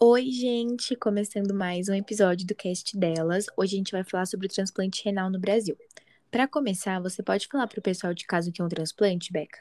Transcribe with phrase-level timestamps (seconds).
[0.00, 0.94] Oi, gente!
[0.94, 3.46] Começando mais um episódio do Cast delas.
[3.56, 5.76] Hoje a gente vai falar sobre o transplante renal no Brasil.
[6.30, 9.32] Para começar, você pode falar para o pessoal de casa o que é um transplante,
[9.32, 9.58] Beca?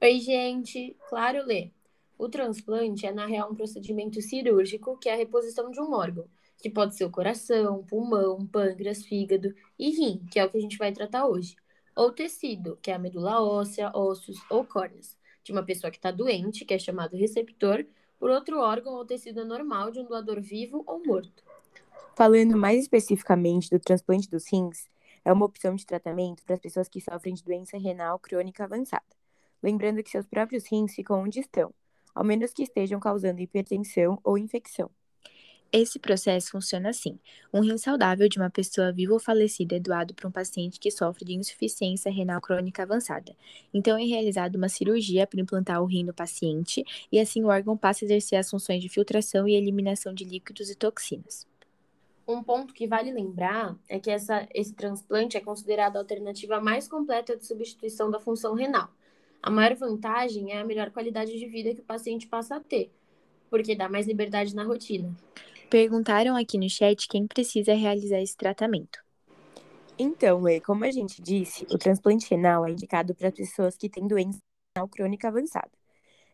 [0.00, 0.96] Oi, gente!
[1.06, 1.70] Claro, Lê.
[2.16, 6.26] O transplante é, na real, um procedimento cirúrgico que é a reposição de um órgão,
[6.62, 10.62] que pode ser o coração, pulmão, pâncreas, fígado e rim, que é o que a
[10.62, 11.56] gente vai tratar hoje.
[11.94, 16.10] Ou tecido, que é a medula óssea, ossos ou córneas, de uma pessoa que está
[16.10, 17.84] doente, que é chamado receptor,
[18.18, 21.44] por outro órgão ou tecido normal de um doador vivo ou morto.
[22.16, 24.88] Falando mais especificamente do transplante dos rins,
[25.24, 29.02] é uma opção de tratamento para as pessoas que sofrem de doença renal crônica avançada.
[29.62, 31.72] Lembrando que seus próprios rins ficam onde estão,
[32.14, 34.90] ao menos que estejam causando hipertensão ou infecção.
[35.76, 37.18] Esse processo funciona assim:
[37.52, 40.88] um rim saudável de uma pessoa viva ou falecida é doado para um paciente que
[40.88, 43.34] sofre de insuficiência renal crônica avançada.
[43.72, 47.76] Então é realizada uma cirurgia para implantar o rim no paciente e assim o órgão
[47.76, 51.44] passa a exercer as funções de filtração e eliminação de líquidos e toxinas.
[52.24, 56.86] Um ponto que vale lembrar é que essa, esse transplante é considerado a alternativa mais
[56.86, 58.90] completa de substituição da função renal.
[59.42, 62.92] A maior vantagem é a melhor qualidade de vida que o paciente passa a ter,
[63.50, 65.12] porque dá mais liberdade na rotina.
[65.74, 69.00] Perguntaram aqui no chat quem precisa realizar esse tratamento.
[69.98, 74.38] Então, como a gente disse, o transplante renal é indicado para pessoas que têm doença
[74.76, 75.72] renal crônica avançada.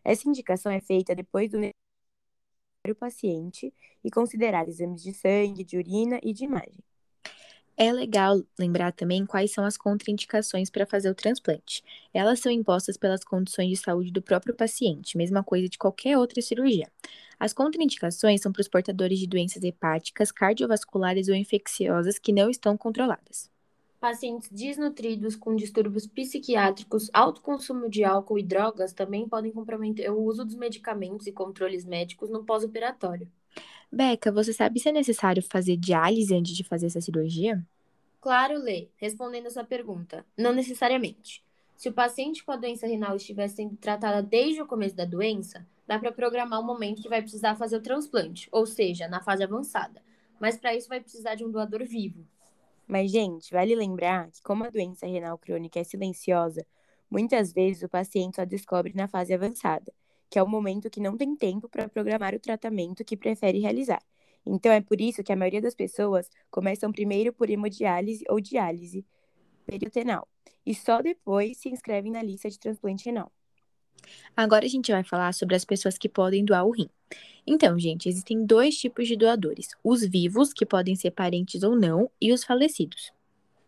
[0.05, 1.57] Essa indicação é feita depois do
[2.87, 6.77] o paciente e considerar exames de sangue, de urina e de imagem.
[7.83, 11.83] É legal lembrar também quais são as contraindicações para fazer o transplante.
[12.13, 16.43] Elas são impostas pelas condições de saúde do próprio paciente, mesma coisa de qualquer outra
[16.43, 16.87] cirurgia.
[17.39, 22.77] As contraindicações são para os portadores de doenças hepáticas, cardiovasculares ou infecciosas que não estão
[22.77, 23.49] controladas.
[23.99, 30.21] Pacientes desnutridos com distúrbios psiquiátricos, alto consumo de álcool e drogas também podem comprometer o
[30.21, 33.27] uso dos medicamentos e controles médicos no pós-operatório.
[33.91, 37.61] Beca, você sabe se é necessário fazer diálise antes de fazer essa cirurgia?
[38.21, 38.87] Claro, Lê.
[38.95, 41.43] Respondendo essa pergunta, não necessariamente.
[41.75, 45.67] Se o paciente com a doença renal estiver sendo tratada desde o começo da doença,
[45.85, 49.43] dá para programar o momento que vai precisar fazer o transplante, ou seja, na fase
[49.43, 50.01] avançada.
[50.39, 52.25] Mas para isso vai precisar de um doador vivo.
[52.87, 56.65] Mas, gente, vale lembrar que, como a doença renal crônica é silenciosa,
[57.09, 59.91] muitas vezes o paciente só descobre na fase avançada
[60.31, 64.01] que é o momento que não tem tempo para programar o tratamento que prefere realizar.
[64.45, 69.05] Então, é por isso que a maioria das pessoas começam primeiro por hemodiálise ou diálise
[69.65, 70.25] peritoneal
[70.65, 73.29] e só depois se inscrevem na lista de transplante renal.
[74.35, 76.89] Agora a gente vai falar sobre as pessoas que podem doar o rim.
[77.45, 82.09] Então, gente, existem dois tipos de doadores: os vivos, que podem ser parentes ou não,
[82.21, 83.11] e os falecidos.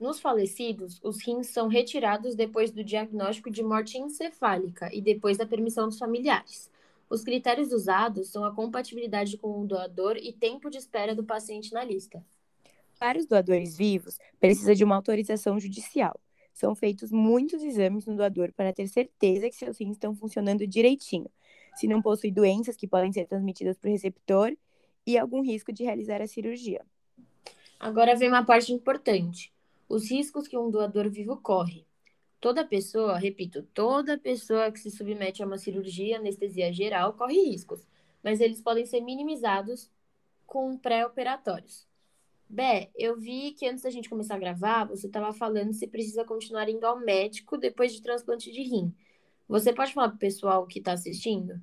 [0.03, 5.45] Nos falecidos, os rins são retirados depois do diagnóstico de morte encefálica e depois da
[5.45, 6.69] permissão dos familiares.
[7.09, 11.71] Os critérios usados são a compatibilidade com o doador e tempo de espera do paciente
[11.71, 12.21] na lista.
[12.99, 16.19] Para os doadores vivos, precisa de uma autorização judicial.
[16.53, 21.31] São feitos muitos exames no doador para ter certeza que seus rins estão funcionando direitinho,
[21.77, 24.53] se não possui doenças que podem ser transmitidas para o receptor
[25.07, 26.85] e algum risco de realizar a cirurgia.
[27.79, 29.53] Agora vem uma parte importante
[29.87, 31.85] os riscos que um doador vivo corre.
[32.39, 37.87] Toda pessoa, repito, toda pessoa que se submete a uma cirurgia, anestesia geral, corre riscos,
[38.23, 39.89] mas eles podem ser minimizados
[40.45, 41.87] com pré-operatórios.
[42.49, 46.23] Bé, eu vi que antes da gente começar a gravar, você estava falando se precisa
[46.23, 48.93] continuar indo ao médico depois de transplante de rim.
[49.47, 51.61] Você pode falar para o pessoal que está assistindo?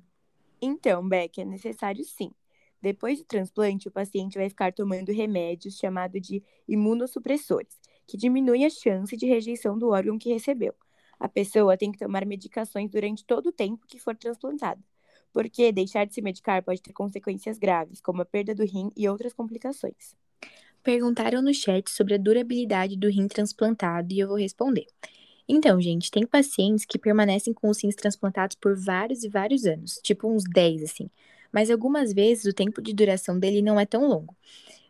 [0.61, 2.31] Então, Beck, é necessário sim.
[2.81, 8.69] Depois do transplante, o paciente vai ficar tomando remédios chamados de imunossupressores, que diminuem a
[8.69, 10.73] chance de rejeição do órgão que recebeu.
[11.19, 14.81] A pessoa tem que tomar medicações durante todo o tempo que for transplantada,
[15.31, 19.07] porque deixar de se medicar pode ter consequências graves, como a perda do rim e
[19.07, 20.15] outras complicações.
[20.83, 24.87] Perguntaram no chat sobre a durabilidade do rim transplantado e eu vou responder.
[25.47, 29.99] Então, gente, tem pacientes que permanecem com os rins transplantados por vários e vários anos,
[30.01, 31.09] tipo uns 10 assim.
[31.51, 34.35] Mas algumas vezes o tempo de duração dele não é tão longo.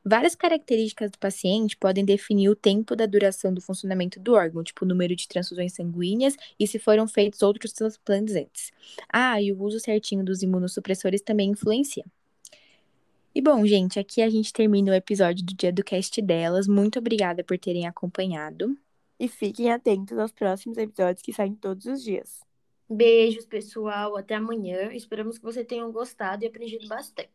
[0.04, 4.84] Várias características do paciente podem definir o tempo da duração do funcionamento do órgão, tipo
[4.84, 8.72] o número de transfusões sanguíneas e se foram feitos outros transplantes antes.
[9.14, 12.04] Ah, e o uso certinho dos imunossupressores também influencia.
[13.34, 16.68] E bom, gente, aqui a gente termina o episódio do dia do cast delas.
[16.68, 18.78] Muito obrigada por terem acompanhado.
[19.18, 22.42] E fiquem atentos aos próximos episódios que saem todos os dias.
[22.90, 24.18] Beijos, pessoal.
[24.18, 24.92] Até amanhã.
[24.92, 27.32] Esperamos que vocês tenham gostado e aprendido bastante.